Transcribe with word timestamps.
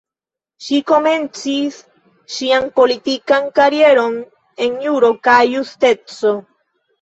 Ŝi 0.67 0.77
komencis 0.91 1.77
ŝian 2.35 2.65
politikan 2.79 3.45
karieron 3.61 4.17
en 4.67 4.81
Juro 4.87 5.13
kaj 5.29 5.39
Justeco. 5.53 6.35